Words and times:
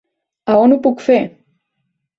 A 0.53 0.55
on 0.61 0.73
ho 0.75 0.79
puc 0.89 1.05
fer? 1.11 1.21